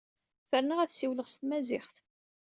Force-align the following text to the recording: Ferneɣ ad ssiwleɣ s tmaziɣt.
Ferneɣ 0.49 0.77
ad 0.79 0.91
ssiwleɣ 0.91 1.27
s 1.29 1.33
tmaziɣt. 1.35 1.95